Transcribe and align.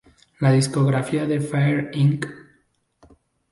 La 0.39 0.51
discografía 0.51 1.27
de 1.27 1.39
Fire 1.39 1.91
Inc. 1.93 2.25